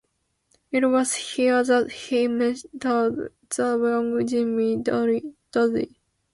It 0.71 0.83
was 0.87 1.13
here 1.13 1.63
that 1.63 1.91
he 1.91 2.25
mentored 2.27 3.29
the 3.49 3.77
young 3.77 4.25
Jimmy 4.27 4.77
Dorsey. 4.77 5.95